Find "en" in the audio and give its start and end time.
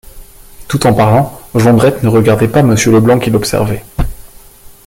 0.87-0.95